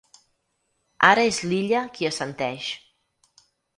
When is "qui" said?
1.99-2.09